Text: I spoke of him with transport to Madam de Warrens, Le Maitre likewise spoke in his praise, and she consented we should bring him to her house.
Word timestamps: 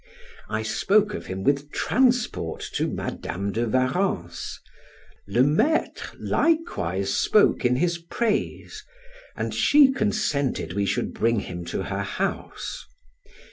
I 0.49 0.63
spoke 0.63 1.13
of 1.13 1.27
him 1.27 1.43
with 1.43 1.71
transport 1.71 2.67
to 2.73 2.87
Madam 2.87 3.51
de 3.51 3.67
Warrens, 3.69 4.59
Le 5.27 5.43
Maitre 5.43 6.17
likewise 6.19 7.13
spoke 7.13 7.63
in 7.65 7.75
his 7.75 7.99
praise, 7.99 8.83
and 9.35 9.53
she 9.53 9.91
consented 9.91 10.73
we 10.73 10.87
should 10.87 11.13
bring 11.13 11.41
him 11.41 11.65
to 11.65 11.83
her 11.83 12.01
house. 12.01 12.87